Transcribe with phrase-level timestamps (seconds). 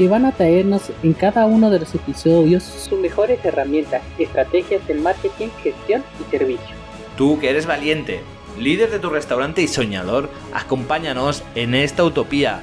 [0.00, 4.94] que van a traernos en cada uno de los episodios sus mejores herramientas, estrategias de
[4.94, 6.74] marketing, gestión y servicio.
[7.18, 8.20] Tú que eres valiente,
[8.58, 12.60] líder de tu restaurante y soñador, acompáñanos en esta utopía.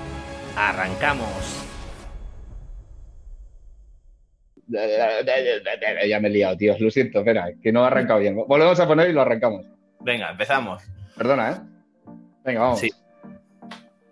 [0.55, 1.27] ¡Arrancamos!
[6.09, 6.75] Ya me he liado, tío.
[6.79, 8.35] Lo siento, espera, que no ha arrancado bien.
[8.35, 9.63] Volvemos a poner y lo arrancamos.
[9.99, 10.81] Venga, empezamos.
[11.15, 12.11] Perdona, ¿eh?
[12.43, 12.79] Venga, vamos.
[12.79, 12.89] Sí.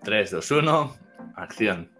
[0.04, 0.96] 3, 2, 1,
[1.36, 1.95] acción.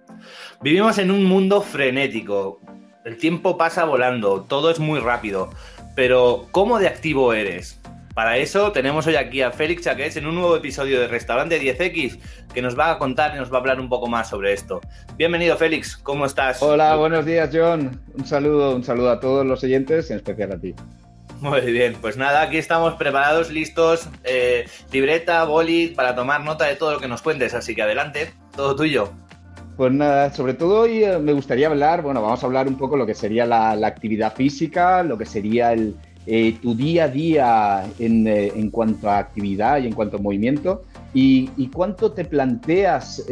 [0.62, 2.60] Vivimos en un mundo frenético.
[3.04, 5.50] El tiempo pasa volando, todo es muy rápido.
[5.96, 7.80] Pero, ¿cómo de activo eres?
[8.16, 12.18] Para eso tenemos hoy aquí a Félix Chaqués en un nuevo episodio de Restaurante 10X
[12.54, 14.80] que nos va a contar y nos va a hablar un poco más sobre esto.
[15.18, 16.62] Bienvenido Félix, ¿cómo estás?
[16.62, 18.02] Hola, buenos días John.
[18.14, 20.74] Un saludo, un saludo a todos los oyentes, en especial a ti.
[21.42, 26.78] Muy bien, pues nada, aquí estamos preparados, listos, eh, libreta, boli, para tomar nota de
[26.78, 29.12] todo lo que nos cuentes, así que adelante, todo tuyo.
[29.78, 32.96] Pues nada, sobre todo hoy eh, me gustaría hablar, bueno, vamos a hablar un poco
[32.96, 37.86] lo que sería la, actividad física, lo que sería el, eh, tu día a día
[38.00, 43.26] en, eh, en, cuanto a actividad y en cuanto a movimiento y, cuánto te planteas,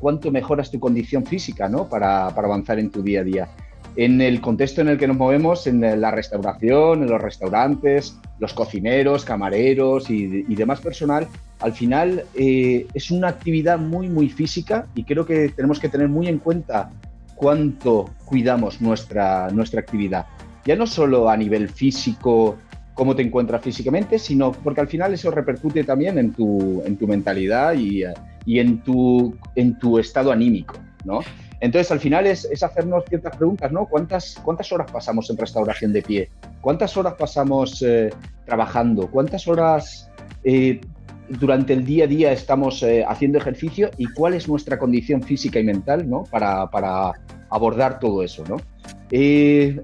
[0.00, 1.88] cuánto mejoras tu condición física ¿no?
[1.88, 3.48] para, para avanzar en tu día a día
[3.96, 8.54] en el contexto en el que nos movemos, en la restauración, en los restaurantes, los
[8.54, 11.28] cocineros, camareros y, demás personal,
[11.60, 16.08] al final eh, es una actividad muy, muy física y creo que tenemos que tener
[16.08, 16.90] muy en cuenta
[17.34, 20.26] cuánto cuidamos nuestra, nuestra actividad.
[20.64, 22.56] Ya no solo a nivel físico,
[22.94, 27.06] cómo te encuentras físicamente, sino porque al final eso repercute también en tu, en tu
[27.06, 28.04] mentalidad y,
[28.44, 31.20] y en, tu, en tu estado anímico, ¿no?
[31.62, 33.86] Entonces, al final es, hacernos ciertas preguntas, ¿no?
[33.86, 36.28] ¿Cuántas, ¿Cuántas horas pasamos en restauración de pie?
[36.60, 38.10] ¿Cuántas horas pasamos eh,
[38.44, 39.08] trabajando?
[39.08, 40.10] ¿Cuántas horas
[40.42, 40.80] eh,
[41.28, 43.92] durante el día a día estamos eh, haciendo ejercicio?
[43.96, 46.24] ¿Y cuál es nuestra condición física y mental, ¿no?
[46.24, 47.12] Para, para
[47.48, 48.56] abordar todo eso, ¿no?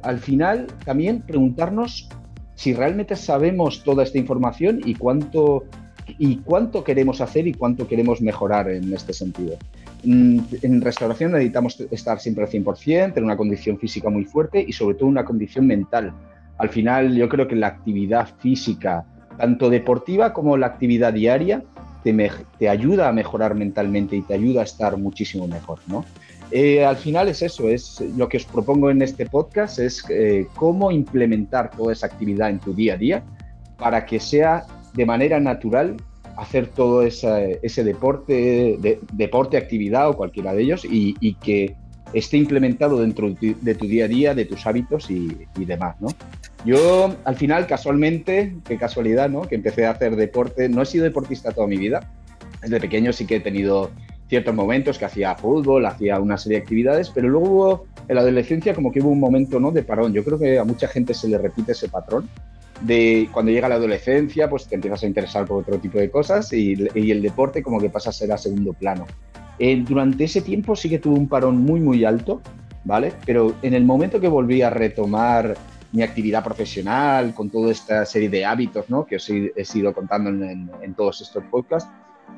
[0.03, 2.09] al final, también preguntarnos
[2.55, 5.67] si realmente sabemos toda esta información y cuánto,
[6.19, 9.59] y cuánto queremos hacer y cuánto queremos mejorar en este sentido.
[10.05, 14.73] Mm, en restauración necesitamos estar siempre al 100%, tener una condición física muy fuerte y
[14.73, 16.13] sobre todo una condición mental.
[16.59, 19.05] Al final yo creo que la actividad física,
[19.37, 21.63] tanto deportiva como la actividad diaria,
[22.59, 25.81] te, ayuda a mejorar mentalmente y te ayuda a estar muchísimo mejor.
[25.87, 26.05] ¿no?
[26.51, 30.47] Eh, al final es eso, es lo que os propongo en este podcast, es eh,
[30.55, 33.23] cómo implementar toda esa actividad en tu día a día
[33.77, 35.97] para que sea de manera natural
[36.39, 38.79] hacer todo ese deporte,
[39.13, 41.75] deporte, actividad o cualquiera de ellos y, que
[42.13, 46.09] esté implementado dentro de tu día a día, de tus hábitos y, demás, ¿no?
[46.65, 49.43] Yo, al final, casualmente, qué casualidad, ¿no?
[49.43, 52.09] Que empecé a hacer deporte, no he sido deportista toda mi vida,
[52.63, 53.91] desde pequeño sí que he tenido
[54.29, 58.21] ciertos momentos que hacía fútbol, hacía una serie de actividades, pero luego hubo, en la
[58.21, 59.71] adolescencia como que hubo un momento ¿no?
[59.71, 60.13] de parón.
[60.13, 62.29] Yo creo que a mucha gente se le repite ese patrón
[62.81, 66.53] de cuando llega la adolescencia, pues te empiezas a interesar por otro tipo de cosas
[66.53, 69.07] y, el deporte como que pasa a ser a segundo plano.
[69.59, 72.41] Eh, durante ese tiempo sí que tuve un parón muy, muy alto,
[72.85, 73.13] ¿vale?
[73.27, 75.57] Pero en el momento que volví a retomar
[75.93, 79.07] mi actividad profesional, con toda esta serie de hábitos ¿no?
[79.07, 81.91] que os he, he ido contando en, todos estos podcasts,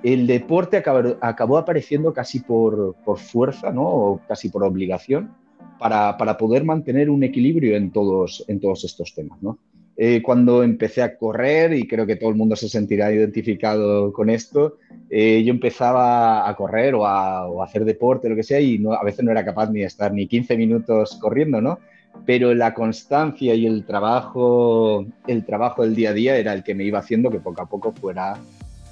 [0.03, 3.83] el deporte acabó, apareciendo casi por, fuerza ¿no?
[3.83, 5.35] o casi por obligación
[5.79, 9.43] para, para, poder mantener un equilibrio en todos, en todos estos temas.
[9.43, 9.59] ¿no?
[10.03, 14.31] Eh, cuando empecé a correr, y creo que todo el mundo se sentirá identificado con
[14.31, 14.79] esto,
[15.11, 19.05] eh, yo empezaba a correr o a, hacer deporte, lo que sea, y no, a
[19.05, 21.81] veces no era capaz ni de estar ni 15 minutos corriendo, ¿no?
[22.25, 26.75] Pero la constancia y el trabajo, el trabajo del día a día era el que
[26.75, 28.39] me iba haciendo que poco a poco fuera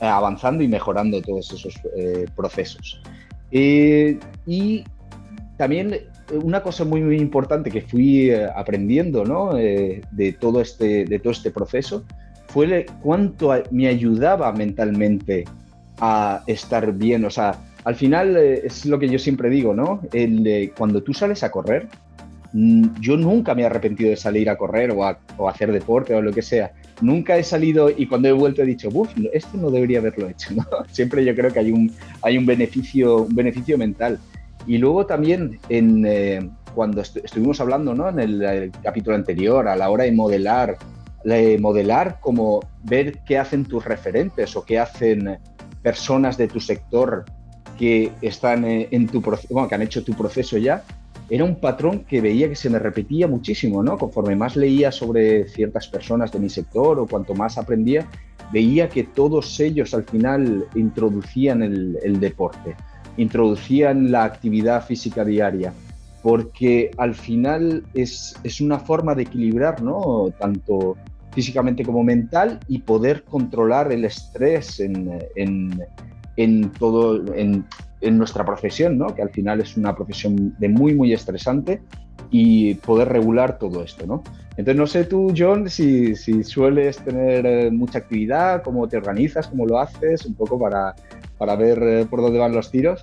[0.03, 1.75] eh, avanzando y mejorando todos esos
[2.37, 3.00] procesos.
[3.50, 4.85] y
[5.56, 5.94] también
[6.33, 9.57] una cosa muy, muy importante que fui eh, aprendiendo ¿no?
[9.57, 12.05] Eh, de, todo este, de todo este proceso
[12.49, 15.45] fue cuánto me ayudaba mentalmente
[16.01, 17.25] a estar bien.
[17.25, 20.01] O sea, al final eh, es lo que yo siempre digo, ¿no?
[20.77, 21.89] Cuando tú sales a correr,
[22.53, 26.23] mm, yo nunca me he arrepentido de salir a correr o a, hacer deporte o
[26.23, 26.73] lo que sea.
[27.03, 30.51] Nunca he salido y cuando he vuelto he dicho, uff, esto no debería haberlo hecho.
[30.91, 31.93] Siempre yo creo que hay un,
[32.23, 34.19] hay un, beneficio, un beneficio mental.
[34.69, 38.09] Y luego también eh, cuando estuvimos hablando ¿no?
[38.09, 40.79] en el, capítulo anterior, a la hora de modelar
[41.59, 45.38] modelar como ver qué hacen tus referentes o qué hacen
[45.82, 47.25] personas de tu sector
[47.76, 50.85] que están en tu proceso, que han hecho tu proceso ya,
[51.31, 53.99] era un patrón que veía que se me repetía muchísimo, ¿no?
[53.99, 58.06] Conforme más leía sobre ciertas personas de mi sector o cuanto más aprendía,
[58.50, 62.76] veía que todos ellos al final introducían el, deporte,
[63.19, 65.73] introducían la actividad física diaria,
[66.23, 70.32] porque al final es, una forma de equilibrar, ¿no?
[70.38, 70.97] Tanto
[71.32, 75.20] físicamente como mental y poder controlar el estrés en,
[76.37, 77.65] en todo, en,
[78.00, 79.15] en nuestra profesión, ¿no?
[79.15, 81.82] que al final es una profesión de muy, muy estresante
[82.31, 84.06] y poder regular todo esto.
[84.06, 84.23] ¿no?
[84.50, 89.49] Entonces, no sé tú, John, si, si sueles tener eh, mucha actividad, cómo te organizas,
[89.49, 90.94] cómo lo haces, un poco para,
[91.38, 93.02] para ver eh, por dónde van los tiros.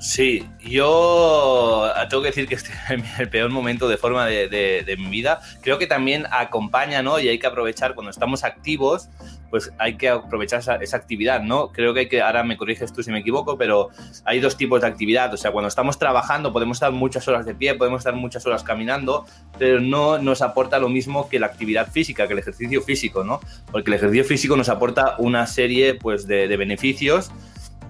[0.00, 5.08] Sí, yo tengo que decir que estoy en el peor momento de forma de, mi
[5.08, 5.40] vida.
[5.60, 7.20] Creo que también acompaña, ¿no?
[7.20, 9.10] Y hay que aprovechar cuando estamos activos,
[9.50, 11.70] pues hay que aprovechar esa, actividad, ¿no?
[11.70, 13.90] Creo que hay que, ahora me corriges tú si me equivoco, pero
[14.24, 15.34] hay dos tipos de actividad.
[15.34, 18.62] O sea, cuando estamos trabajando podemos estar muchas horas de pie, podemos estar muchas horas
[18.62, 19.26] caminando,
[19.58, 23.40] pero no nos aporta lo mismo que la actividad física, que el ejercicio físico, ¿no?
[23.70, 27.30] Porque el ejercicio físico nos aporta una serie, pues, de, de beneficios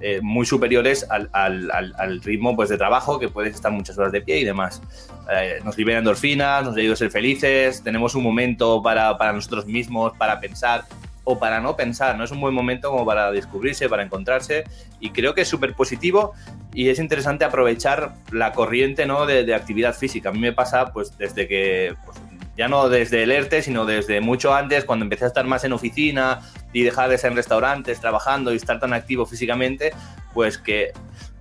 [0.01, 4.21] eh, muy superiores al, al, ritmo pues, de trabajo, que puedes estar muchas horas de
[4.21, 4.83] pie y demás.
[5.31, 9.67] Eh, nos libera endorfinas, nos ayuda a ser felices, tenemos un momento para, para nosotros
[9.67, 10.85] mismos, para pensar
[11.25, 12.25] o para no pensar, ¿no?
[12.25, 14.65] Es un buen momento como para descubrirse, para encontrarse
[15.01, 16.33] y creo que es súper positivo
[16.73, 19.27] y es interesante aprovechar la corriente ¿no?
[19.27, 20.31] de, de, actividad física.
[20.31, 22.17] A mí me pasa pues desde que pues,
[22.57, 25.73] ya no desde el ERTE, sino desde mucho antes, cuando empecé a estar más en
[25.73, 26.41] oficina
[26.73, 29.93] y dejar de ser en restaurantes, trabajando y estar tan activo físicamente,
[30.33, 30.93] pues que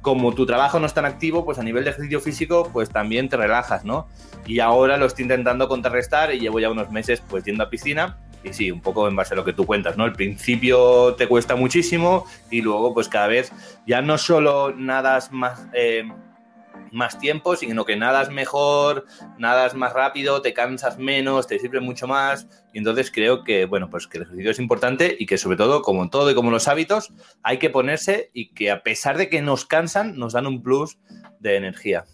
[0.01, 3.29] como tu trabajo no es tan activo, pues a nivel de ejercicio físico, pues también
[3.29, 4.07] te relajas, ¿no?
[4.45, 8.17] Y ahora lo estoy intentando contrarrestar y llevo ya unos meses pues yendo a piscina
[8.43, 10.05] y sí, un poco en base a lo que tú cuentas, ¿no?
[10.05, 13.51] Al principio te cuesta muchísimo y luego pues cada vez
[13.85, 15.67] ya no solo nadas más...
[15.73, 16.09] Eh,
[16.91, 19.05] más tiempo, sino que nadas mejor,
[19.37, 22.47] nadas más rápido, te cansas menos, te sirve mucho más.
[22.73, 25.81] Y entonces creo que, bueno, pues que el ejercicio es importante y que sobre todo,
[25.81, 27.11] como todo y como los hábitos,
[27.43, 30.97] hay que ponerse y que a pesar de que nos cansan, nos dan un plus
[31.39, 32.05] de energía.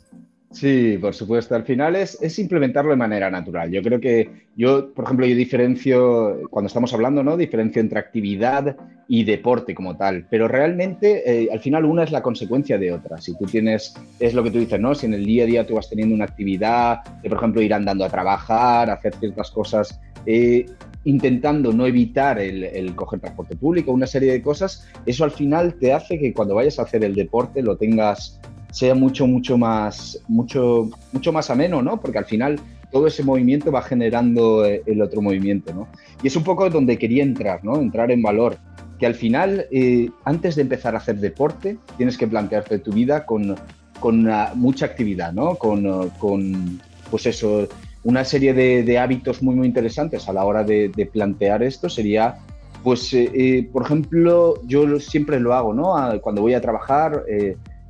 [0.52, 1.56] Sí, por supuesto.
[1.56, 3.72] Al final es, implementarlo de manera natural.
[3.72, 7.36] Yo creo que yo, por ejemplo, yo diferencio, cuando estamos hablando, ¿no?
[7.36, 8.78] Diferencio entre actividad
[9.08, 10.28] y deporte como tal.
[10.30, 13.20] Pero realmente, eh, al final, una es la consecuencia de otra.
[13.20, 14.96] Si tú tienes, es lo que tú dices, ¿no?
[14.96, 17.74] Si en el día a día tú vas teniendo una actividad, de, por ejemplo, ir
[17.74, 20.66] andando a trabajar, hacer ciertas cosas, eh,
[21.04, 25.76] intentando no evitar el, el, coger transporte público, una serie de cosas, eso al final
[25.76, 28.40] te hace que cuando vayas a hacer el deporte lo tengas
[28.76, 32.02] sea mucho, mucho más, mucho, mucho más ameno, ¿no?
[32.02, 32.60] Porque al final
[32.92, 35.88] todo ese movimiento va generando eh, el otro movimiento, ¿no?
[36.22, 37.78] Y es un poco donde quería entrar, ¿no?
[37.78, 38.58] Entrar en valor.
[39.00, 43.26] Que al final, eh, antes de empezar a hacer deporte, tienes que plantearte tu vida
[43.26, 43.56] con,
[44.02, 45.56] con mucha actividad, ¿no?
[45.56, 47.70] Con, con, pues eso,
[48.04, 52.40] una serie de, hábitos muy, muy interesantes a la hora de, plantear esto sería,
[52.84, 55.96] pues, eh, por ejemplo, yo siempre lo hago, ¿no?
[56.20, 57.24] Cuando voy a trabajar,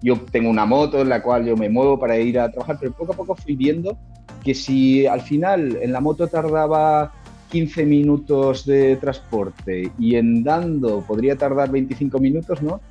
[0.06, 2.92] yo tengo una moto en la cual yo me muevo para ir a trabajar, pero
[2.92, 3.98] poco a poco fui viendo
[4.44, 7.12] que si al final en la moto tardaba
[7.50, 12.82] 15 minutos de transporte y en dando podría tardar 25 minutos, ¿no?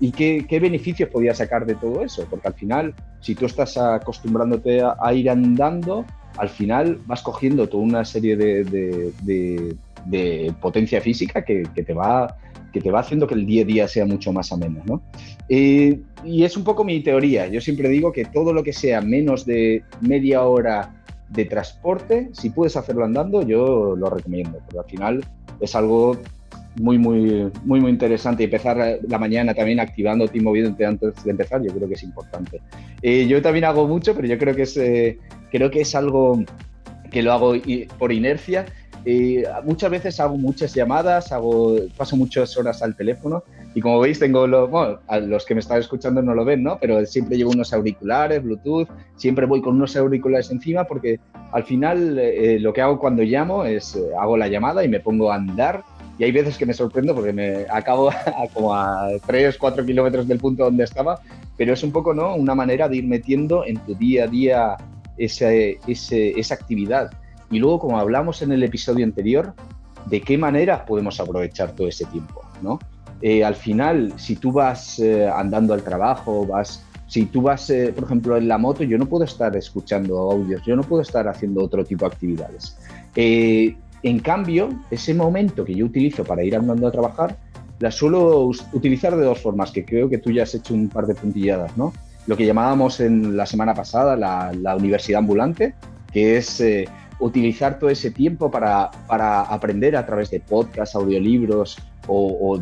[0.00, 2.26] ¿Y qué, qué, beneficios podía sacar de todo eso?
[2.30, 6.06] Porque al final, si tú estás acostumbrándote a, ir andando,
[6.38, 9.76] al final vas cogiendo toda una serie de, de,
[10.06, 12.34] de, potencia física que, que, te va,
[12.72, 14.82] que te va haciendo que el día a día sea mucho más ameno.
[14.84, 15.02] ¿no?
[15.48, 17.46] Eh, y es un poco mi teoría.
[17.46, 22.50] Yo siempre digo que todo lo que sea menos de media hora de transporte, si
[22.50, 25.24] puedes hacerlo andando, yo lo recomiendo, porque al final
[25.60, 26.18] es algo
[26.76, 28.44] muy, muy, muy, muy interesante.
[28.44, 32.60] Empezar la mañana también activándote y moviéndote antes de empezar, yo creo que es importante.
[33.02, 35.18] Eh, yo también hago mucho, pero yo creo que es, eh,
[35.50, 36.42] creo que es algo
[37.10, 37.54] que lo hago
[37.98, 38.64] por inercia
[39.64, 43.42] muchas veces hago muchas llamadas, hago, paso muchas horas al teléfono
[43.74, 46.62] y como veis tengo, lo, bueno, a los que me están escuchando no lo ven,
[46.62, 46.78] ¿no?
[46.80, 51.20] Pero siempre llevo unos auriculares, Bluetooth, siempre voy con unos auriculares encima porque
[51.52, 55.00] al final eh, lo que hago cuando llamo es eh, hago la llamada y me
[55.00, 55.82] pongo a andar
[56.18, 60.28] y hay veces que me sorprendo porque me acabo a, como a 3, 4 kilómetros
[60.28, 61.20] del punto donde estaba,
[61.56, 62.34] pero es un poco, ¿no?
[62.34, 64.76] Una manera de ir metiendo en tu día a día
[65.16, 67.10] ese, ese, esa actividad
[67.52, 69.54] y luego, como hablamos en el episodio anterior,
[70.06, 72.80] de qué manera podemos aprovechar todo ese tiempo, ¿no?
[73.20, 77.92] Eh, al final, si tú vas eh, andando al trabajo, vas, si tú vas, eh,
[77.94, 81.28] por ejemplo, en la moto, yo no puedo estar escuchando audios, yo no puedo estar
[81.28, 82.76] haciendo otro tipo de actividades.
[83.14, 87.36] en cambio, ese momento que yo utilizo para ir andando a trabajar,
[87.78, 91.06] la suelo utilizar de dos formas, que creo que tú ya has hecho un par
[91.06, 91.92] de puntilladas, ¿no?
[92.26, 95.74] Lo que llamábamos en la semana pasada la, universidad ambulante,
[96.12, 96.88] que es eh,
[97.22, 98.90] utilizar todo ese tiempo para,
[99.44, 102.60] aprender a través de podcasts, audiolibros o,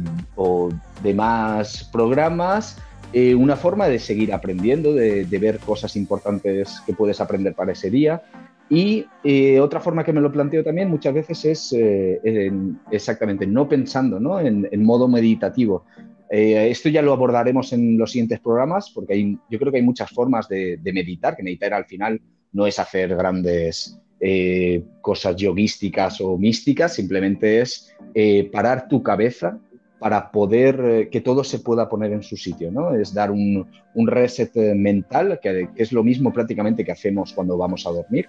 [1.02, 2.76] demás programas,
[3.14, 7.90] eh, una forma de seguir aprendiendo, de, ver cosas importantes que puedes aprender para ese
[7.90, 8.22] día.
[8.68, 12.52] Y eh, otra forma que me lo planteo también muchas veces es eh,
[12.92, 14.38] exactamente no pensando ¿no?
[14.38, 15.86] En, modo meditativo.
[16.28, 20.10] esto ya lo abordaremos en los siguientes programas porque hay, yo creo que hay muchas
[20.10, 22.20] formas de, de meditar, que meditar al final
[22.52, 29.58] no es hacer grandes eh, cosas yoguísticas o místicas, simplemente es eh, parar tu cabeza
[29.98, 32.94] para poder eh, que todo se pueda poner en su sitio, ¿no?
[32.94, 37.90] Es dar un, reset mental, que, es lo mismo prácticamente que hacemos cuando vamos a
[37.92, 38.28] dormir,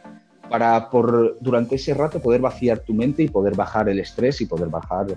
[0.50, 4.45] para por, durante ese rato poder vaciar tu mente y poder bajar el estrés y
[4.45, 5.07] poder bajar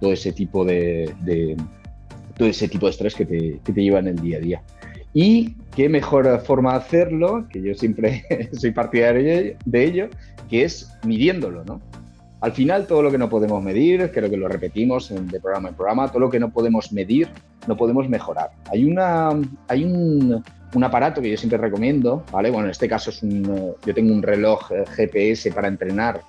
[0.00, 1.56] todo ese tipo de,
[2.36, 4.62] todo ese tipo de estrés que te, que te lleva en el día a día.
[5.14, 10.08] Y qué mejor forma de hacerlo, que yo siempre soy partidario de ello,
[10.50, 11.80] que es midiéndolo, ¿no?
[12.40, 15.74] Al final, todo lo que no podemos medir, creo que lo repetimos de programa en
[15.76, 17.28] programa, todo lo que no podemos medir,
[17.66, 18.50] no podemos mejorar.
[18.70, 19.30] Hay, una,
[19.66, 20.44] hay un,
[20.74, 22.50] un aparato que yo siempre recomiendo, ¿vale?
[22.50, 26.20] Bueno, en este caso es un, yo tengo un reloj eh, GPS para entrenar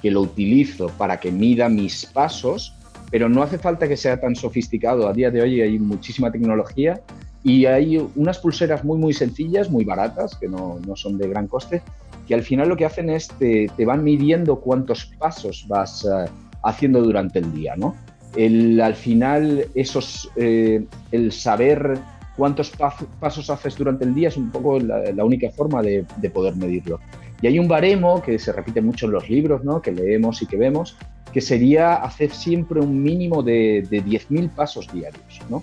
[0.00, 2.74] que lo utilizo para que mida mis pasos,
[3.10, 5.08] pero no hace falta que sea tan sofisticado.
[5.08, 7.00] A día de hoy hay muchísima tecnología
[7.44, 11.46] y hay unas pulseras muy, muy sencillas, muy baratas, que no, no son de gran
[11.46, 11.82] coste,
[12.26, 16.24] que al final lo que hacen es te, te van midiendo cuántos pasos vas eh,
[16.62, 17.94] haciendo durante el día, ¿no?
[18.34, 21.98] El, al final, esos, eh, el saber
[22.36, 22.72] cuántos
[23.20, 26.98] pasos haces durante el día es un poco la, única forma de, de, poder medirlo.
[27.42, 29.80] Y hay un baremo que se repite mucho en los libros, ¿no?
[29.82, 30.96] que leemos y que vemos,
[31.32, 35.40] que sería hacer siempre un mínimo de, de 10.000 pasos diarios.
[35.48, 35.62] ¿no?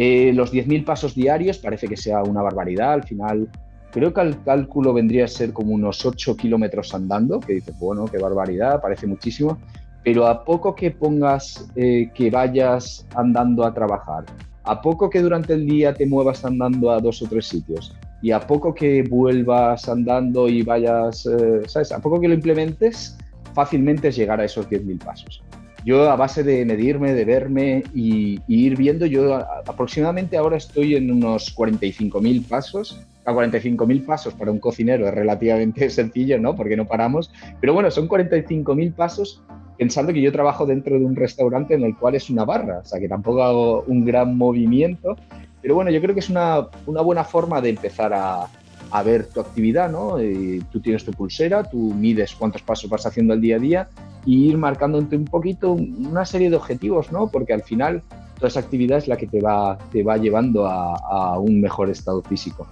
[0.00, 2.92] Eh, los 10.000 pasos diarios parece que sea una barbaridad.
[2.92, 3.48] Al final,
[3.90, 8.04] creo que el cálculo vendría a ser como unos 8 kilómetros andando, que dices, bueno,
[8.04, 9.58] qué barbaridad, parece muchísimo.
[10.04, 14.24] Pero a poco que pongas eh, que vayas andando a trabajar,
[14.62, 18.30] a poco que durante el día te muevas andando a dos o tres sitios, y
[18.30, 21.90] a poco que vuelvas andando y vayas, eh, ¿sabes?
[21.90, 23.18] A poco que lo implementes,
[23.52, 25.42] fácilmente es llegar a esos 10.000 pasos.
[25.88, 31.10] Yo a base de medirme, de verme y, ir viendo, yo aproximadamente ahora estoy en
[31.10, 33.00] unos 45.000 pasos.
[33.24, 36.54] A 45.000 pasos para un cocinero es relativamente sencillo, ¿no?
[36.54, 37.32] Porque no paramos.
[37.62, 39.42] Pero bueno, son 45.000 pasos
[39.78, 42.84] pensando que yo trabajo dentro de un restaurante en el cual es una barra, o
[42.84, 45.16] sea que tampoco hago un gran movimiento.
[45.62, 48.46] Pero bueno, yo creo que es una, una buena forma de empezar a,
[48.90, 50.20] a ver tu actividad, ¿no?
[50.22, 53.88] Y tú tienes tu pulsera, tú mides cuántos pasos vas haciendo al día a día
[54.24, 57.28] y ir marcándote un poquito una serie de objetivos, ¿no?
[57.28, 58.02] Porque al final
[58.36, 62.22] toda esa actividad es la que te va, te va llevando a, un mejor estado
[62.22, 62.66] físico.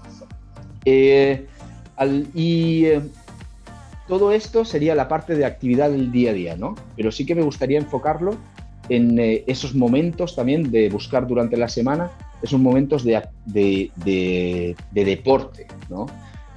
[0.85, 1.47] Eh,
[2.35, 3.01] y eh,
[4.07, 6.77] todo esto sería la parte de actividad del día a día, ¿no?
[6.97, 8.37] Pero sí que me gustaría enfocarlo
[8.89, 12.11] en eh, esos momentos también de buscar durante la semana,
[12.43, 16.07] esos momentos de, de, de, de deporte, ¿no?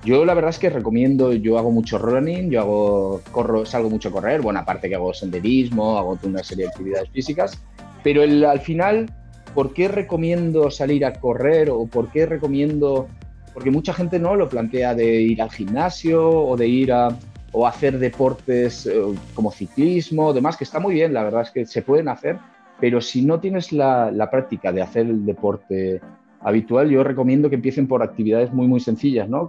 [0.06, 4.10] Yo la verdad es que recomiendo, yo hago mucho running, yo hago, corro, salgo mucho
[4.10, 7.62] a correr, bueno, aparte que hago senderismo, hago una serie de actividades físicas,
[8.02, 9.12] pero al final,
[9.54, 13.08] ¿por qué recomiendo salir a correr o por qué recomiendo,
[13.54, 17.10] porque mucha gente no lo plantea de ir al gimnasio o de ir a
[17.52, 18.94] o hacer deportes eh,
[19.34, 22.38] como ciclismo, demás, que está muy bien, la verdad es que se pueden hacer,
[22.80, 26.02] pero si no tienes la, práctica de hacer el deporte
[26.42, 29.42] habitual, yo recomiendo que empiecen por actividades muy, muy sencillas, ¿no?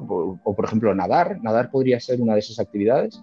[0.42, 1.38] O, por ejemplo, nadar.
[1.42, 3.22] Nadar podría ser una de esas actividades.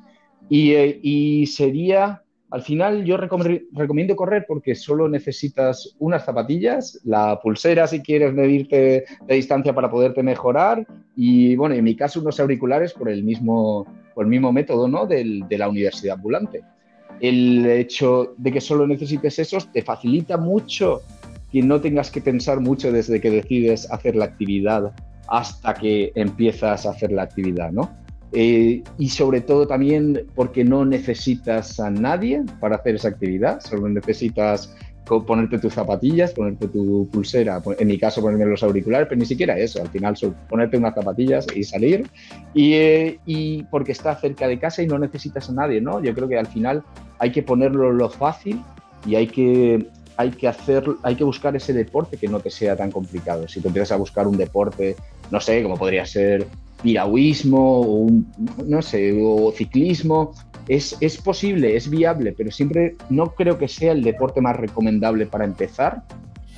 [0.49, 7.87] Y, eh, sería, al final, yo recomiendo correr porque solo necesitas unas zapatillas, la pulsera
[7.87, 10.87] si quieres medirte la distancia para poderte mejorar
[11.17, 13.85] y, bueno, en mi caso, unos auriculares por el mismo,
[14.15, 15.05] por el mismo método, ¿no?
[15.05, 16.63] Del, de la universidad ambulante.
[17.19, 21.01] El hecho de que solo necesites esos te facilita mucho
[21.51, 24.93] que no tengas que pensar mucho desde que decides hacer la actividad
[25.27, 27.89] hasta que empiezas a hacer la actividad, ¿no?
[28.33, 33.87] Eh, y sobre todo también porque no necesitas a nadie para hacer esa actividad, solo
[33.87, 34.75] necesitas
[35.07, 39.57] ponerte tus zapatillas, ponerte tu pulsera, en mi caso ponerme los auriculares, pero ni siquiera
[39.57, 40.15] eso, al final
[40.49, 42.07] ponerte unas zapatillas y salir,
[42.55, 46.03] eh, y, porque está cerca de casa y no necesitas a nadie, ¿no?
[46.03, 46.83] Yo creo que al final
[47.19, 48.61] hay que ponerlo lo fácil
[49.05, 49.87] y hay que
[50.17, 53.47] hay que hacer, hay que buscar ese deporte que no te sea tan complicado.
[53.47, 54.95] Si te empiezas a buscar un deporte,
[55.29, 56.47] no sé, como podría ser
[56.81, 58.09] piragüismo o
[58.65, 60.33] no sé, o ciclismo,
[60.67, 65.25] es, es posible, es viable, pero siempre no creo que sea el deporte más recomendable
[65.25, 66.03] para empezar,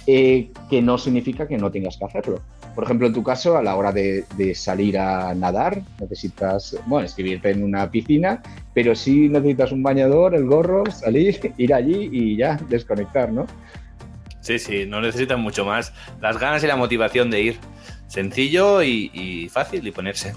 [0.08, 2.42] eh, que no significa que no tengas que hacerlo.
[2.74, 4.26] Por ejemplo, en tu caso, a la hora de,
[4.56, 8.42] salir a nadar, necesitas, bueno, escribirte en una piscina,
[8.74, 13.46] pero sí necesitas un bañador, el gorro, salir, ir allí y ya, desconectar, ¿no?
[14.42, 15.94] Sí, sí, no necesitas mucho más.
[16.22, 17.58] Las ganas y la motivación de ir.
[18.08, 20.34] Sencillo y, fácil y ponerse.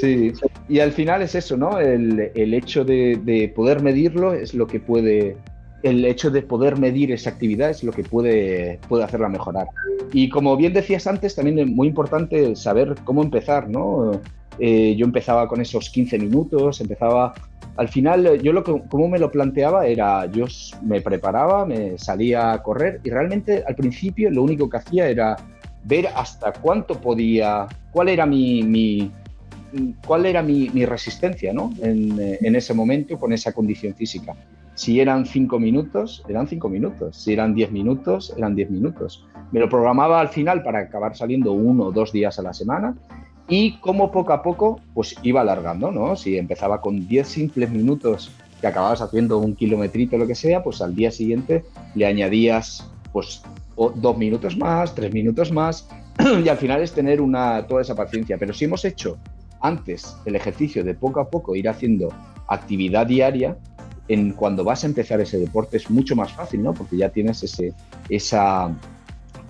[0.00, 0.32] Sí,
[0.68, 1.78] y al final es eso, ¿no?
[1.78, 2.20] El,
[2.54, 5.36] hecho de, de, poder medirlo es lo que puede
[5.82, 9.68] el hecho de poder medir esa actividad es lo que puede, puede hacerla mejorar.
[10.12, 14.20] Y como bien decías antes, también es muy importante saber cómo empezar, ¿no?
[14.58, 17.34] Eh, yo empezaba con esos 15 minutos, empezaba...
[17.76, 20.46] Al final, yo lo que, como me lo planteaba era, yo
[20.82, 25.36] me preparaba, me salía a correr y realmente al principio lo único que hacía era
[25.84, 29.12] ver hasta cuánto podía, cuál era mi, mi
[30.06, 31.72] cuál era mi, mi resistencia ¿no?
[31.82, 34.34] en, en ese momento con esa condición física.
[34.74, 37.16] Si eran cinco minutos, eran cinco minutos.
[37.16, 39.26] Si eran diez minutos, eran diez minutos.
[39.50, 42.94] Me lo programaba al final para acabar saliendo uno o dos días a la semana
[43.48, 46.14] y como poco a poco pues iba alargando, ¿no?
[46.14, 50.62] Si empezaba con diez simples minutos que acababas haciendo un kilometrito o lo que sea,
[50.62, 53.42] pues al día siguiente le añadías pues
[53.76, 55.88] dos minutos más, tres minutos más
[56.44, 58.36] y al final es tener una, toda esa paciencia.
[58.38, 59.18] Pero si hemos hecho
[59.60, 62.12] antes el ejercicio de poco a poco ir haciendo
[62.48, 63.56] actividad diaria,
[64.08, 66.72] en cuando vas a empezar ese deporte es mucho más fácil, ¿no?
[66.72, 67.74] Porque ya tienes ese,
[68.08, 68.74] esa,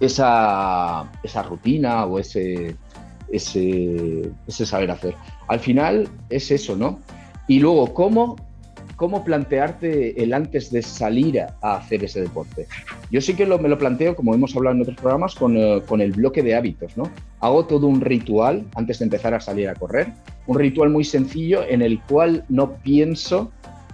[0.01, 2.77] esa, esa rutina o ese,
[3.31, 5.15] ese, ese saber hacer.
[5.47, 6.99] Al final es eso, ¿no?
[7.47, 8.37] Y luego, ¿cómo,
[8.99, 12.67] cómo plantearte el antes de salir a hacer ese deporte?
[13.13, 16.13] Yo sí que me lo planteo, como hemos hablado en otros programas, con, eh, el
[16.13, 16.95] bloque de hábitos.
[17.41, 20.09] Hago todo un ritual antes de empezar a salir a correr,
[20.49, 23.53] un ritual muy sencillo en el cual no pienso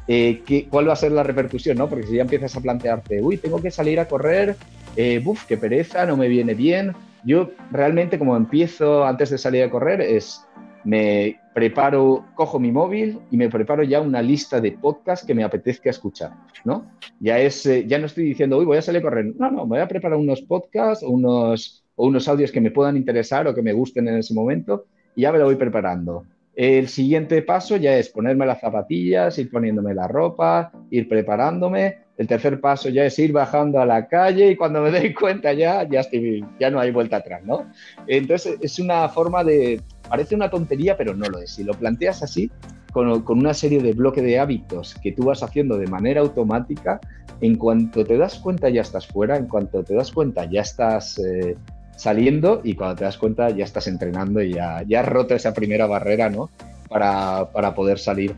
[0.08, 1.76] eh, ¿qué, ¿cuál va a ser la repercusión?
[1.78, 1.88] ¿no?
[1.88, 4.56] Porque si ya empiezas a plantearte, uy, tengo que salir a correr,
[4.96, 6.94] eh, buf, qué pereza, no me viene bien.
[7.24, 10.42] Yo realmente como empiezo antes de salir a correr es,
[10.84, 15.44] me preparo, cojo mi móvil y me preparo ya una lista de podcasts que me
[15.44, 16.32] apetezca escuchar,
[16.64, 16.90] ¿no?
[17.20, 19.32] Ya, es, eh, ya no estoy diciendo, uy, voy a salir a correr.
[19.38, 22.96] No, no, voy a preparar unos podcasts o unos, o unos audios que me puedan
[22.96, 26.26] interesar o que me gusten en ese momento y ya me lo voy preparando.
[26.56, 31.98] El siguiente paso ya es ponerme las zapatillas, ir poniéndome la ropa, ir preparándome.
[32.16, 35.52] El tercer paso ya es ir bajando a la calle y cuando me doy cuenta
[35.52, 37.70] ya, ya, estoy, ya no hay vuelta atrás, ¿no?
[38.06, 41.50] Entonces es una forma de, parece una tontería, pero no lo es.
[41.50, 42.50] Si lo planteas así,
[42.92, 47.00] con, una serie de bloques de hábitos que tú vas haciendo de manera automática,
[47.40, 51.18] en cuanto te das cuenta ya estás fuera, en cuanto te das cuenta ya estás
[51.18, 51.56] eh,
[51.96, 55.52] saliendo y cuando te das cuenta ya estás entrenando y ya, ya has roto esa
[55.52, 56.50] primera barrera, ¿no?
[56.88, 58.34] Para, para poder salir.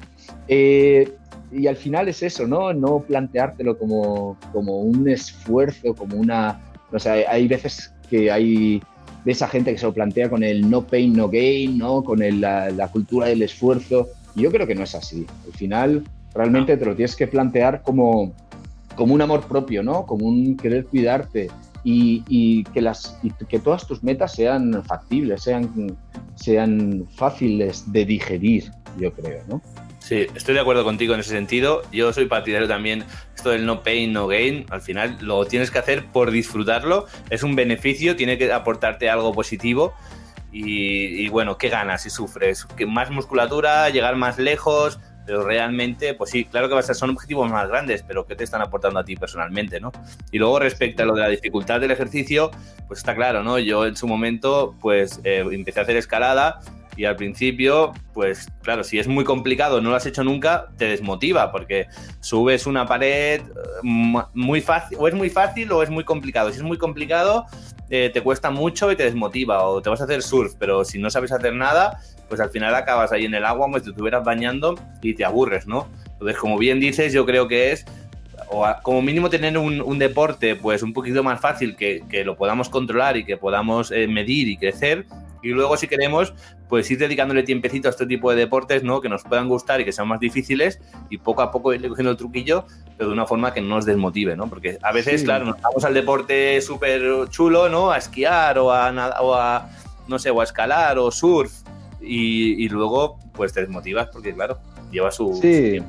[0.48, 1.12] Eh,
[1.52, 2.72] y al final es eso, ¿no?
[2.72, 6.60] No planteártelo como, como un esfuerzo, como una...
[6.92, 8.80] O sea, hay veces que hay
[9.26, 12.04] de esa gente que se lo plantea con el no pain, no gain, ¿no?
[12.04, 14.06] Con la, la, cultura del esfuerzo.
[14.36, 15.26] Y yo creo que no es así.
[15.44, 18.32] Al final, realmente te lo tienes que plantear como,
[18.94, 20.06] como un amor propio, ¿no?
[20.06, 21.48] Como un querer cuidarte,
[21.82, 25.96] y, que, las, que todas tus metas sean factibles, sean,
[26.36, 29.60] sean fáciles de digerir, yo creo, ¿no?
[30.06, 31.82] Sí, estoy de acuerdo contigo en ese sentido.
[31.90, 35.80] Yo soy partidario también, esto del no pain, no gain, al final lo tienes que
[35.80, 39.94] hacer por disfrutarlo, es un beneficio, tiene que aportarte algo positivo.
[40.52, 42.68] Y, y bueno, ¿qué ganas si sufres?
[42.86, 47.50] Más musculatura, llegar más lejos, pero realmente, pues sí, claro que va a son objetivos
[47.50, 49.90] más grandes, pero ¿qué te están aportando a ti personalmente, no?
[50.30, 52.52] Y luego respecto a lo de la dificultad del ejercicio,
[52.86, 53.58] pues está claro, ¿no?
[53.58, 56.60] Yo en su momento, pues eh, empecé a hacer escalada
[56.96, 60.86] y al principio, pues claro, si es muy complicado, no lo has hecho nunca, te
[60.86, 61.86] desmotiva porque
[62.20, 66.50] subes una pared eh, muy fácil, o es muy fácil o es muy complicado.
[66.50, 67.44] Si es muy complicado,
[67.90, 70.98] eh, te cuesta mucho y te desmotiva, o te vas a hacer surf, pero si
[70.98, 73.90] no sabes hacer nada, pues al final acabas ahí en el agua como si te
[73.90, 75.86] estuvieras bañando y te aburres, ¿no?
[76.12, 77.84] Entonces, como bien dices, yo creo que es
[78.48, 83.16] o como mínimo tener un, deporte pues un poquito más fácil que, lo podamos controlar
[83.16, 85.06] y que podamos eh, medir y crecer
[85.46, 86.34] y luego si queremos
[86.68, 89.84] pues ir dedicándole tiempecito a este tipo de deportes no que nos puedan gustar y
[89.84, 90.80] que sean más difíciles
[91.10, 93.86] y poco a poco irle cogiendo el truquillo pero de una forma que no nos
[93.86, 98.58] desmotive no porque a veces claro nos vamos al deporte súper chulo no a esquiar
[98.58, 99.70] o a, o a
[100.08, 101.52] no sé o a escalar o surf
[102.00, 104.58] y, luego pues te desmotivas porque claro,
[104.90, 105.82] lleva su, sí.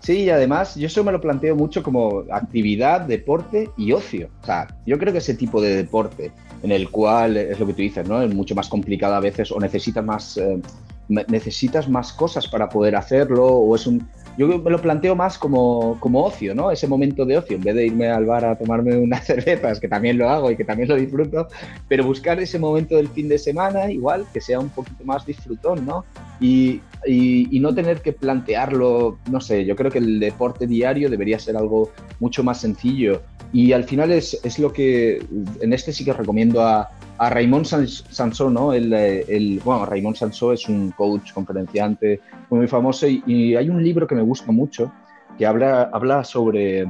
[0.00, 4.28] Sí, y además yo eso me lo planteo mucho como actividad, deporte y ocio.
[4.42, 6.30] O sea, yo creo que ese tipo de deporte
[6.62, 8.22] en el cual es lo que tú dices, ¿no?
[8.22, 10.60] Es mucho más complicado a veces o necesitas más, eh,
[11.08, 15.98] necesitas más cosas para poder hacerlo o es un, yo me lo planteo más como,
[16.00, 16.70] como ocio, ¿no?
[16.70, 19.88] Ese momento de ocio, en vez de irme al bar a tomarme unas cervezas, que
[19.88, 21.48] también lo hago y que también lo disfruto,
[21.88, 25.84] pero buscar ese momento del fin de semana, igual, que sea un poquito más disfrutón,
[25.84, 26.04] ¿no?
[26.40, 31.38] Y, y, no tener que plantearlo, no sé, yo creo que el deporte diario debería
[31.38, 33.22] ser algo mucho más sencillo.
[33.52, 35.24] Y al final es, es lo que,
[35.60, 36.90] en este sí que recomiendo a,
[37.22, 38.72] a Raymond Sansó, ¿no?
[38.72, 44.08] El, el, bueno, Raymond Sansó es un coach, conferenciante muy, famoso y, hay un libro
[44.08, 44.92] que me gusta mucho
[45.38, 46.84] que habla, habla sobre,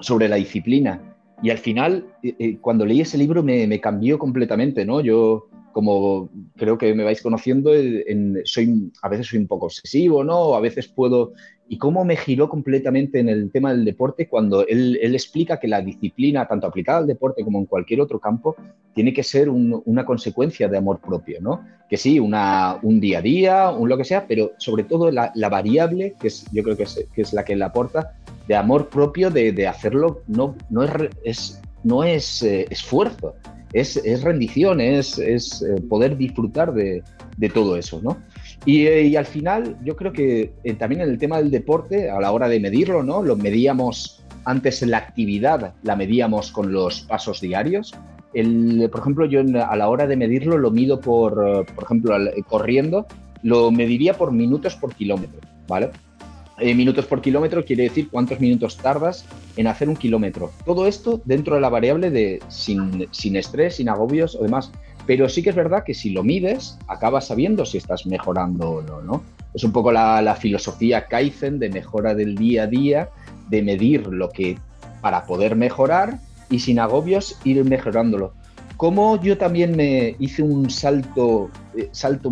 [0.00, 0.98] sobre la disciplina.
[1.42, 5.02] Y al final, eh, eh, cuando leí ese libro me cambió completamente, ¿no?
[5.02, 10.24] Yo como creo que me vais conociendo, en, soy, a veces soy un poco obsesivo,
[10.24, 10.56] ¿no?
[10.56, 11.34] A veces puedo...
[11.68, 15.68] Y cómo me giró completamente en el tema del deporte cuando él, él explica que
[15.68, 18.56] la disciplina, tanto aplicada al deporte como en cualquier otro campo,
[18.92, 21.64] tiene que ser una consecuencia de amor propio, ¿no?
[21.88, 25.30] Que sí, una, un día a día, un lo que sea, pero sobre todo la,
[25.36, 28.16] la variable, que es, yo creo que es, que es, la que le aporta,
[28.48, 30.82] de amor propio, de, de hacerlo, no, no
[31.22, 33.34] es no es eh, esfuerzo,
[33.72, 37.02] es, rendición, es, es eh, poder disfrutar de,
[37.52, 38.16] todo eso, ¿no?
[38.66, 42.32] Eh, y, al final, yo creo que también en el tema del deporte, a la
[42.32, 43.22] hora de medirlo, ¿no?
[43.22, 47.94] Lo medíamos antes en la actividad, la medíamos con los pasos diarios.
[48.34, 51.34] El, por ejemplo, yo a la hora de medirlo lo mido por,
[51.74, 53.06] por ejemplo, corriendo,
[53.42, 55.90] lo mediría por minutos por kilómetro, ¿vale?
[56.60, 59.24] Eh, minutos por kilómetro quiere decir cuántos minutos tardas
[59.56, 60.50] en hacer un kilómetro.
[60.64, 64.72] Todo esto dentro de la variable de sin, sin estrés, sin agobios o demás.
[65.06, 68.82] Pero sí que es verdad que si lo mides, acabas sabiendo si estás mejorando o
[68.82, 69.22] no, ¿no?
[69.54, 73.08] Es un poco la, la filosofía Kaizen de mejora del día a día,
[73.48, 74.58] de medir lo que
[75.00, 76.18] para poder mejorar
[76.50, 78.34] y sin agobios ir mejorándolo.
[78.76, 82.30] Como yo también me hice un salto, eh, salto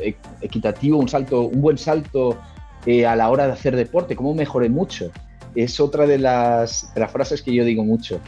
[0.00, 2.38] eh, equitativo, un salto, un buen salto
[2.86, 5.10] eh, a la hora de hacer deporte, cómo mejoré mucho.
[5.54, 8.20] Es otra de las, frases que yo digo mucho.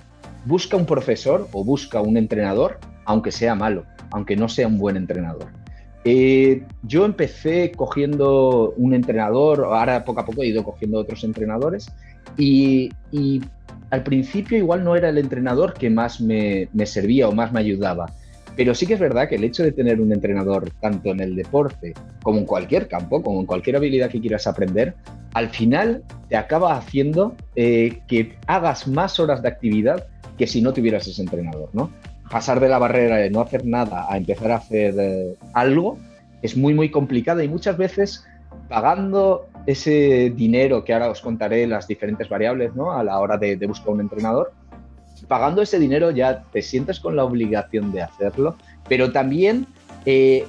[0.45, 4.97] Busca un profesor o busca un entrenador, aunque sea malo, aunque no sea un buen
[4.97, 5.47] entrenador.
[6.05, 11.91] Eh, yo empecé cogiendo un entrenador, ahora poco a poco he ido cogiendo otros entrenadores
[12.37, 12.91] y,
[13.91, 17.61] al principio igual no era el entrenador que más me, me servía o más me
[17.61, 18.13] ayudaba
[18.57, 21.35] pero sí que es verdad que el hecho de tener un entrenador, tanto en el
[21.35, 24.95] deporte como en cualquier campo, como en cualquier habilidad que quieras aprender,
[25.35, 30.07] al final te acaba haciendo eh, que hagas más horas de actividad
[30.39, 31.91] que si no tuvieras ese entrenador, ¿no?
[32.31, 35.99] Pasar de la barrera de no hacer nada a empezar a hacer eh, algo
[36.43, 38.25] es muy, muy complicado y muchas veces
[38.69, 42.93] pagando ese dinero que ahora os contaré las diferentes variables, ¿no?
[42.93, 44.53] A la hora de buscar un entrenador,
[45.27, 48.57] pagando ese dinero ya te sientes con la obligación de hacerlo,
[48.89, 49.67] pero también
[50.07, 50.47] eh,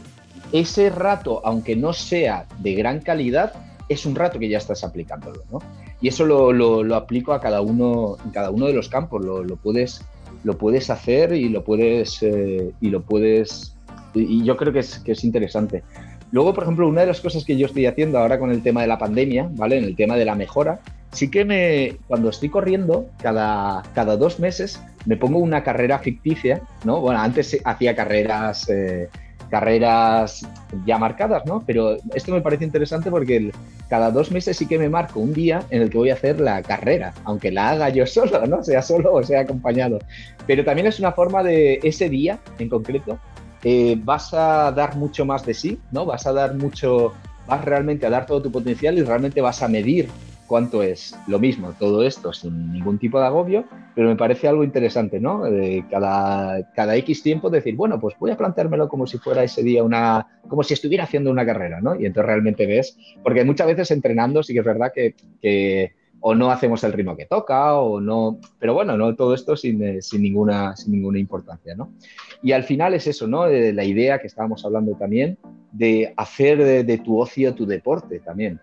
[0.52, 3.54] ese rato, aunque no sea de gran calidad,
[3.90, 5.60] es un rato que ya estás aplicándolo, ¿no?
[6.02, 9.44] Y eso lo, lo, aplico a cada uno, en cada uno de los campos, lo,
[9.44, 10.02] lo puedes,
[10.44, 13.76] lo puedes hacer y lo puedes, eh, y lo puedes,
[14.14, 15.84] y yo creo que es, que es interesante.
[16.32, 18.82] Luego, por ejemplo, una de las cosas que yo estoy haciendo ahora con el tema
[18.82, 19.78] de la pandemia, ¿vale?
[19.78, 20.80] En el tema de la mejora,
[21.12, 26.62] sí que me, cuando estoy corriendo, cada, cada dos meses me pongo una carrera ficticia,
[26.84, 27.00] ¿no?
[27.02, 29.10] Bueno, antes hacía carreras, eh,
[29.50, 30.48] carreras
[30.86, 31.64] ya marcadas, ¿no?
[31.66, 33.52] Pero esto me parece interesante porque
[33.90, 36.40] cada dos meses sí que me marco un día en el que voy a hacer
[36.40, 38.64] la carrera, aunque la haga yo solo, ¿no?
[38.64, 40.00] Sea solo o sea acompañado.
[40.48, 43.20] Pero también es una forma de ese día en concreto,
[43.64, 46.06] eh, vas a dar mucho más de sí, ¿no?
[46.06, 47.14] Vas a dar mucho,
[47.48, 50.10] vas realmente a dar todo tu potencial y realmente vas a medir
[50.48, 54.64] cuánto es lo mismo todo esto sin ningún tipo de agobio, pero me parece algo
[54.64, 55.44] interesante, ¿no?
[55.90, 59.84] cada, cada X tiempo decir, bueno, pues voy a planteármelo como si fuera ese día
[59.84, 61.96] una, como si estuviera haciendo una carrera, ¿no?
[61.96, 65.94] Y entonces realmente ves, porque muchas veces entrenando sí que es verdad que, que
[66.28, 69.84] o no hacemos el ritmo que toca, o no, pero bueno, no todo esto sin,
[69.84, 71.94] eh, sin, ninguna, sin ninguna importancia, ¿no?
[72.42, 73.48] Y al final es eso, ¿no?
[73.48, 75.38] la idea que estábamos hablando también
[75.72, 78.60] de hacer de, de tu ocio tu deporte también.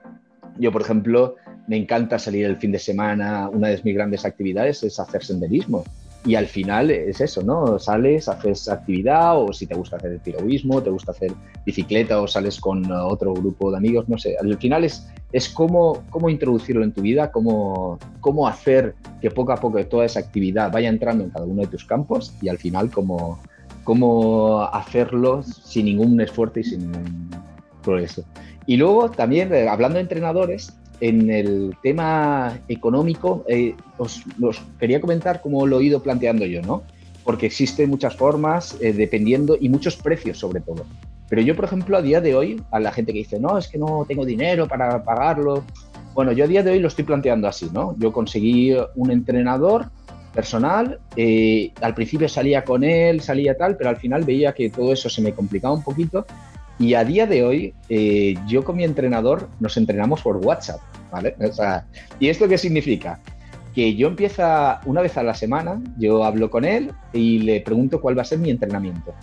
[0.59, 1.37] Yo, por ejemplo,
[1.67, 5.85] me encanta salir el fin de semana, una de mis grandes actividades es hacer senderismo.
[6.25, 7.81] Y al final es eso, ¿no?
[7.81, 11.33] Sales, haces actividad o si te gusta hacer piragüismo, te gusta hacer
[11.67, 14.37] bicicleta o sales con otro grupo de amigos, no sé.
[14.41, 19.53] Al final es, es cómo, cómo introducirlo en tu vida, cómo, cómo hacer que poco
[19.53, 22.59] a poco toda esa actividad vaya entrando en cada uno de tus campos y al
[22.59, 23.41] final cómo,
[23.83, 27.31] cómo hacerlo sin ningún esfuerzo y sin ningún
[27.83, 28.25] progreso.
[28.67, 34.23] Y luego también, eh, hablando de entrenadores, en el tema económico, eh, os,
[34.79, 36.85] quería comentar cómo lo he ido planteando yo, ¿no?
[37.25, 40.87] Porque existen muchas formas, eh, dependiendo, y muchos precios sobre todo.
[41.29, 43.67] Pero yo, por ejemplo, a día de hoy, a la gente que dice, no, es
[43.67, 45.65] que no tengo dinero para pagarlo,
[46.15, 47.97] Bueno, yo a día de hoy lo estoy planteando así, ¿no?
[47.99, 49.91] Yo conseguí un entrenador
[50.35, 54.93] personal, eh, al principio salía con él, salía tal, pero al final veía que todo
[54.93, 56.27] eso se me complicaba un poquito
[56.83, 60.81] y a día de hoy eh, yo con mi entrenador nos entrenamos por WhatsApp,
[61.13, 61.37] ¿vale?
[61.39, 61.87] O sea,
[62.19, 63.21] ¿Y esto qué significa?
[63.73, 68.01] Que yo empieza una vez a la semana, yo hablo con él y le pregunto
[68.01, 69.15] cuál va a ser mi entrenamiento.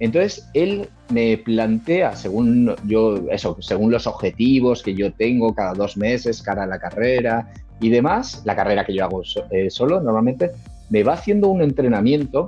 [0.00, 5.96] Entonces, él me plantea, según yo, eso, según los objetivos que yo tengo cada dos
[5.96, 7.48] meses, cara a la carrera
[7.80, 9.22] y demás, la carrera que yo hago
[9.52, 10.50] eh, solo normalmente,
[10.90, 12.46] me va haciendo un entrenamiento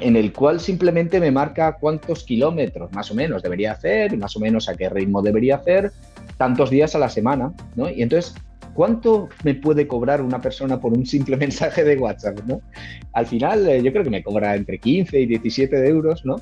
[0.00, 4.40] en el cual simplemente me marca cuántos kilómetros más o menos debería hacer más o
[4.40, 5.92] menos a qué ritmo debería hacer
[6.36, 7.90] tantos días a la semana, ¿no?
[7.90, 8.34] Y entonces,
[8.74, 12.60] ¿cuánto me puede cobrar una persona por un simple mensaje de WhatsApp, ¿no?
[13.12, 16.36] Al final, eh, yo creo que me cobra entre 15 y 17 euros, ¿no?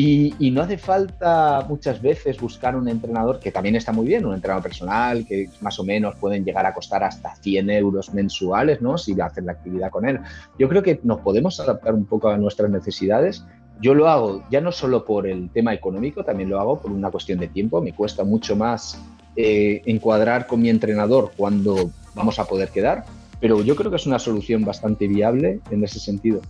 [0.00, 4.32] Y, no hace falta muchas veces buscar un entrenador, que también está muy bien, un
[4.32, 8.96] entrenador personal, que más o menos pueden llegar a costar hasta 100 euros mensuales, ¿no?
[8.96, 10.20] Si hacen la actividad con él.
[10.56, 13.44] Yo creo que nos podemos adaptar un poco a nuestras necesidades.
[13.80, 17.10] Yo lo hago ya no solo por el tema económico, también lo hago por una
[17.10, 17.82] cuestión de tiempo.
[17.82, 19.02] Me cuesta mucho más
[19.34, 23.04] eh, encuadrar con mi entrenador cuando vamos a poder quedar,
[23.40, 26.40] pero yo creo que es una solución bastante viable en ese sentido.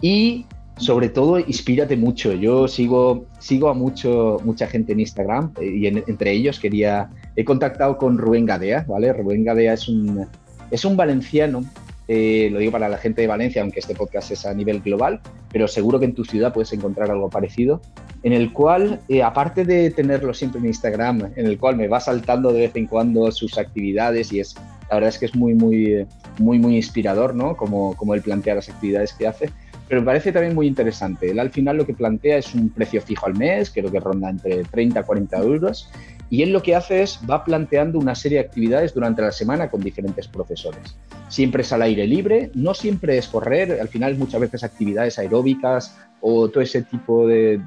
[0.00, 2.32] Y sobre todo inspírate mucho.
[2.32, 7.44] Yo sigo, sigo a mucho, mucha gente en Instagram eh, y entre ellos quería, he
[7.44, 9.12] contactado con Rubén Gadea, ¿vale?
[9.12, 10.26] Rubén Gadea es un,
[10.70, 11.64] es un valenciano,
[12.08, 15.20] eh, lo digo para la gente de Valencia, aunque este podcast es a nivel global,
[15.52, 17.80] pero seguro que en tu ciudad puedes encontrar algo parecido,
[18.22, 22.00] en el cual, eh, aparte de tenerlo siempre en Instagram, en el cual me va
[22.00, 24.56] saltando de vez en cuando sus actividades y es,
[24.88, 26.06] la verdad es que es muy, muy,
[26.38, 27.56] muy, muy inspirador, ¿no?
[27.56, 29.50] Como, como él plantea las actividades que hace
[29.92, 31.30] pero me parece también muy interesante.
[31.30, 34.30] Él al final lo que plantea es un precio fijo al mes, creo que ronda
[34.30, 35.90] entre 30 a 40 euros,
[36.30, 39.68] y él lo que hace es va planteando una serie de actividades durante la semana
[39.68, 40.96] con diferentes profesores.
[41.28, 45.94] Siempre es al aire libre, no siempre es correr, al final muchas veces actividades aeróbicas
[46.22, 47.60] o todo ese tipo de,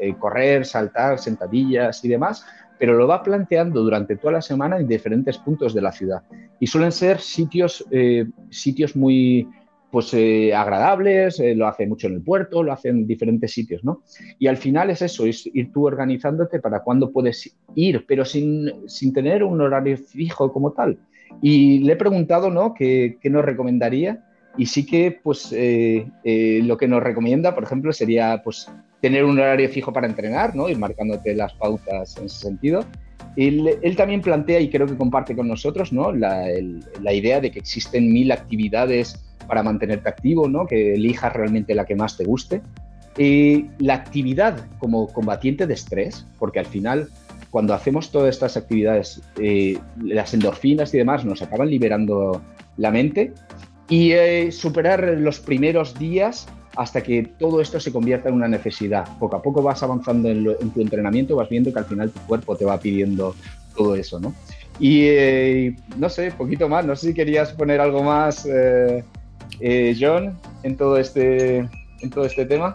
[0.00, 2.46] eh, correr, saltar, sentadillas y demás,
[2.78, 6.22] pero lo va planteando durante toda la semana en diferentes puntos de la ciudad.
[6.60, 9.48] Y suelen ser sitios, eh, sitios muy,
[9.90, 13.84] pues eh, agradables, eh, lo hace mucho en el puerto, lo hace en diferentes sitios,
[13.84, 14.02] ¿no?
[14.38, 18.72] Y al final es eso, es ir tú organizándote para cuándo puedes ir, pero sin,
[19.14, 20.98] tener un horario fijo como tal.
[21.40, 24.24] Y le he preguntado, ¿no?, qué, nos recomendaría
[24.58, 26.06] y sí que, pues, eh,
[26.64, 28.70] lo que nos recomienda, por ejemplo, sería, pues,
[29.00, 30.68] tener un horario fijo para entrenar, ¿no?
[30.68, 32.84] Ir marcándote las pautas en ese sentido.
[33.36, 36.10] Él, él, también plantea, y creo que comparte con nosotros, ¿no?
[36.10, 36.46] La,
[37.02, 40.66] la idea de que existen mil actividades para mantenerte activo, ¿no?
[40.66, 42.62] que elijas realmente la que más te guste.
[43.18, 47.08] Y la actividad como combatiente de estrés, porque al final
[47.50, 52.42] cuando hacemos todas estas actividades, eh, las endorfinas y demás nos acaban liberando
[52.76, 53.32] la mente
[53.88, 59.08] y eh, superar los primeros días hasta que todo esto se convierta en una necesidad.
[59.18, 62.56] Poco a poco vas avanzando en, tu entrenamiento, vas viendo que al final tu cuerpo
[62.56, 63.34] te va pidiendo
[63.74, 64.34] todo eso, ¿no?
[64.78, 68.46] Y eh, no sé, poquito más, no sé si querías poner algo más
[69.60, 72.74] eh, John, en todo, este, en todo este tema?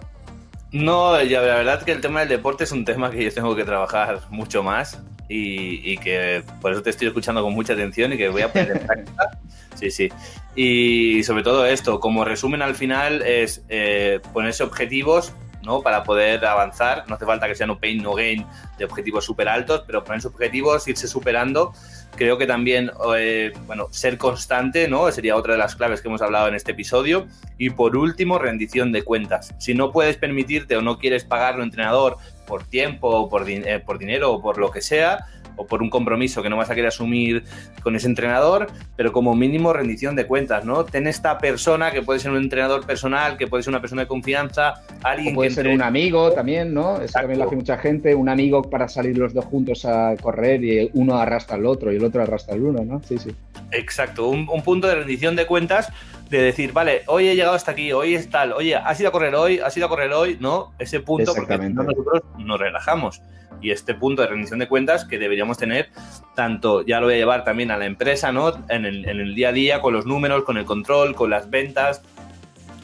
[0.72, 3.56] No, ya, la verdad que el tema del deporte es un tema que yo tengo
[3.56, 8.18] que trabajar mucho más y, que por eso te estoy escuchando con mucha atención y
[8.18, 9.30] que voy a poner en práctica.
[9.76, 10.10] Sí, sí.
[10.56, 15.82] Y sobre todo esto, como resumen al final, es eh, ponerse objetivos ¿no?
[15.82, 17.06] para poder avanzar.
[17.08, 18.46] No hace falta que sea no pain, no gain
[18.78, 21.74] de objetivos súper altos, pero ponerse objetivos, irse superando
[22.16, 25.10] Creo que también, eh, bueno, ser constante, ¿no?
[25.12, 27.28] Sería otra de las claves que hemos hablado en este episodio.
[27.58, 29.56] Y por último, rendición de cuentas.
[29.60, 33.98] Si no puedes permitirte o no quieres pagar un entrenador por tiempo, por, eh, por
[33.98, 36.90] dinero o por lo que sea, o por un compromiso que no vas a querer
[36.90, 37.44] asumir
[37.84, 40.86] con ese entrenador, pero como mínimo rendición de cuentas, ¿no?
[40.86, 44.08] Ten esta persona que puede ser un entrenador personal, que puede ser una persona de
[44.08, 47.02] confianza, alguien puede que ser un amigo también, ¿no?
[47.02, 50.64] Eso también lo hace mucha gente, un amigo para salir los dos juntos a correr
[50.64, 53.02] y uno arrastra al otro y el otro arrastra al uno, ¿no?
[53.04, 53.36] Sí, sí.
[53.72, 55.92] Exacto, un, punto de rendición de cuentas
[56.30, 59.12] de decir, vale, hoy he llegado hasta aquí, hoy es tal, oye, has ido a
[59.12, 60.74] correr hoy, has ido a correr hoy, ¿no?
[60.80, 63.22] Ese punto, porque nosotros nos relajamos
[63.62, 65.90] y este punto de rendición de cuentas que deberíamos tener
[66.36, 68.54] tanto, ya lo voy a llevar también a la empresa, ¿no?
[68.70, 71.50] En el, en el día a día, con los números, con el control, con las
[71.50, 72.02] ventas,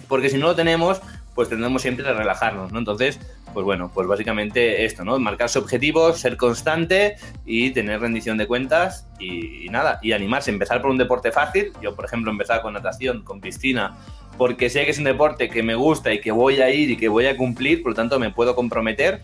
[0.07, 1.01] porque si no lo tenemos,
[1.35, 2.79] pues tendremos siempre que relajarnos, ¿no?
[2.79, 3.19] Entonces,
[3.53, 5.19] pues bueno, pues básicamente esto, ¿no?
[5.19, 10.81] Marcarse objetivos, ser constante y tener rendición de cuentas y, y, nada, y animarse, empezar
[10.81, 11.73] por un deporte fácil.
[11.81, 13.95] Yo, por ejemplo, empezar con natación, con piscina,
[14.37, 16.97] porque sé que es un deporte que me gusta y que voy a ir y
[16.97, 19.21] que voy a cumplir, por lo tanto me puedo comprometer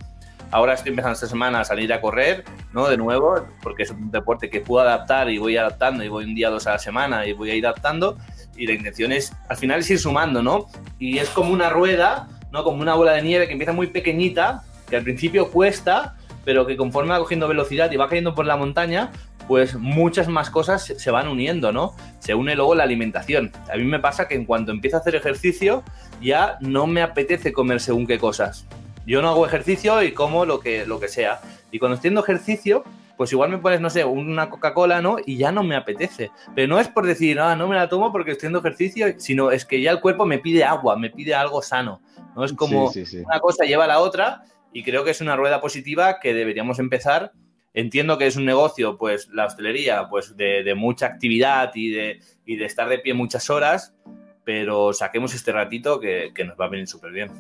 [0.54, 2.88] Ahora estoy empezando esta semana a salir a correr, ¿no?
[2.88, 6.36] De nuevo, porque es un deporte que puedo adaptar y voy adaptando y voy un
[6.36, 8.20] día, dos a la semana y voy a ir adaptando.
[8.56, 10.68] Y la intención es, al final, es ir sumando, ¿no?
[11.00, 12.64] Y es como una rueda, ¿no?
[12.64, 16.78] Como una bola de nieve que empieza muy pequeñita, que al principio cuesta, pero que
[16.78, 19.10] conforme va cogiendo velocidad y va cayendo por la montaña,
[19.48, 21.96] pues muchas más cosas se van uniendo, ¿no?
[22.20, 23.52] Se une luego la alimentación.
[23.74, 25.84] A mí me pasa que en cuanto empiezo a hacer ejercicio,
[26.22, 28.68] ya no me apetece comer según qué cosas.
[29.06, 31.42] Yo no hago ejercicio y como lo que, lo que sea.
[31.72, 32.84] Y cuando estoy haciendo ejercicio,
[33.18, 35.18] pues igual me pones, no sé, una Coca-Cola, ¿no?
[35.26, 36.32] Y ya no me apetece.
[36.56, 39.52] Pero no es por decir, ah, no me la tomo porque estoy haciendo ejercicio, sino
[39.52, 42.02] es que ya el cuerpo me pide agua, me pide algo sano.
[42.36, 45.62] No es como una cosa lleva a la otra y creo que es una rueda
[45.62, 47.34] positiva que deberíamos empezar
[47.74, 52.56] Entiendo que es un negocio, pues la hostelería, pues de, mucha actividad y de, y
[52.56, 53.96] de, estar de pie muchas horas,
[54.44, 57.32] pero saquemos este ratito que, nos va a venir súper bien.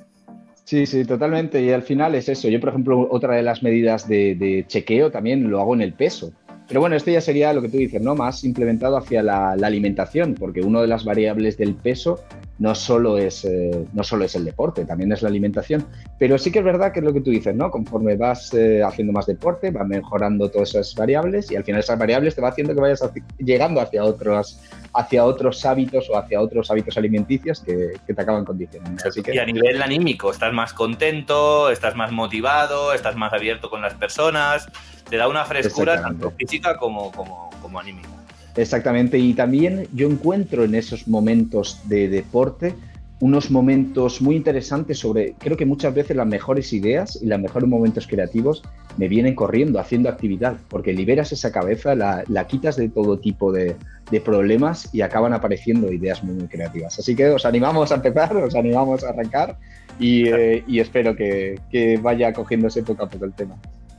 [0.65, 1.61] Sí, sí, totalmente.
[1.61, 2.47] Y al final es eso.
[2.47, 6.31] Yo, por ejemplo, otra de las medidas de, chequeo también lo hago en el peso.
[6.67, 8.15] Pero bueno, esto ya sería lo que tú dices, ¿no?
[8.15, 12.23] Más implementado hacia la, alimentación, porque una de las variables del peso
[12.57, 15.85] no solo, es, eh, no solo es el deporte, también es la alimentación.
[16.17, 17.69] Pero sí que es verdad que es lo que tú dices, ¿no?
[17.69, 21.99] Conforme vas eh, haciendo más deporte, va mejorando todas esas variables y al final esas
[21.99, 23.03] variables te va haciendo que vayas
[23.39, 24.61] llegando hacia otros,
[24.93, 29.01] hacia otros hábitos o hacia otros hábitos alimenticios que, te acaban condicionando.
[29.31, 33.95] Y a nivel anímico, estás más contento, estás más motivado, estás más abierto con las
[33.95, 34.67] personas,
[35.09, 38.09] te da una frescura tanto física como, como, como anímica.
[38.55, 42.75] Exactamente, y también yo encuentro en esos momentos de deporte
[43.23, 47.69] unos momentos muy interesantes sobre, creo que muchas veces las mejores ideas y los mejores
[47.69, 48.63] momentos creativos
[48.97, 53.77] me vienen corriendo, haciendo actividad, porque liberas esa cabeza, la, quitas de todo tipo de,
[54.23, 56.99] problemas y acaban apareciendo ideas muy, creativas.
[56.99, 59.57] Así que os animamos a empezar, os animamos a arrancar
[59.99, 63.55] y, eh, espero que, que vaya cogiéndose poco a poco el tema.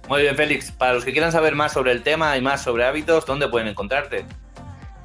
[0.08, 0.70] Muy bien, Félix.
[0.70, 3.68] Para los que quieran saber más sobre el tema y más sobre hábitos, ¿dónde pueden
[3.68, 4.24] encontrarte?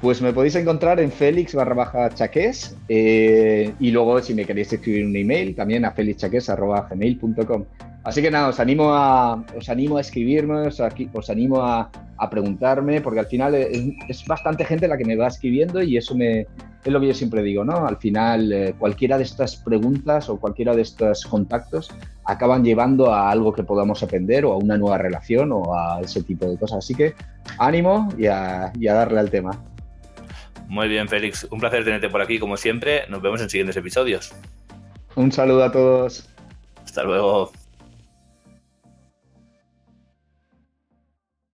[0.00, 4.72] Pues me podéis encontrar en Félix barra baja chaques eh, y luego si me queréis
[4.72, 7.64] escribir un email también a felixchaques.gmail.com.
[8.02, 10.80] Así que nada, os animo a, os animo a escribirme, os,
[11.28, 11.90] animo a,
[12.30, 16.40] preguntarme, porque al final es, bastante gente la que me va escribiendo y eso me,
[16.40, 16.46] es
[16.86, 17.86] lo que yo siempre digo, ¿no?
[17.86, 21.90] Al final eh, cualquiera de estas preguntas o cualquiera de estos contactos
[22.24, 26.22] acaban llevando a algo que podamos aprender o a una nueva relación o a ese
[26.22, 26.78] tipo de cosas.
[26.78, 27.14] Así que
[27.58, 29.62] ánimo y a darle al tema.
[30.70, 31.48] Muy bien, Félix.
[31.50, 33.04] Un placer tenerte por aquí, como siempre.
[33.08, 34.32] Nos vemos en siguientes episodios.
[35.16, 36.28] Un saludo a todos.
[36.84, 37.50] Hasta luego.